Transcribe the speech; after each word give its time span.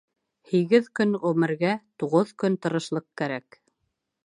Һигеҙ 0.53 0.87
көн 0.99 1.11
ғүмергә 1.25 1.75
туғыҙ 2.03 2.33
көн 2.45 2.57
тырышлыҡ 2.65 3.09
кәрәк. 3.23 3.63